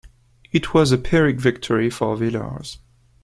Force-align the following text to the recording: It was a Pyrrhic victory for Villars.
It 0.51 0.73
was 0.73 0.91
a 0.91 0.97
Pyrrhic 0.97 1.39
victory 1.39 1.91
for 1.91 2.17
Villars. 2.17 2.79